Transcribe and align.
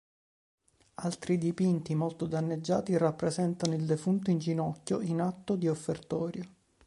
Altri 1.05 1.37
dipinti, 1.37 1.93
molto 1.93 2.25
danneggiati, 2.25 2.97
rappresentano 2.97 3.75
il 3.75 3.85
defunto 3.85 4.31
in 4.31 4.39
ginocchio 4.39 4.99
in 4.99 5.21
atto 5.21 5.55
di 5.55 5.67
offertorio. 5.67 6.43